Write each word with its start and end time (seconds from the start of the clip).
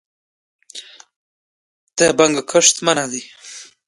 د 1.97 1.99
بنګو 2.17 2.43
کښت 2.51 2.75
منع 2.85 3.05
دی؟ 3.11 3.21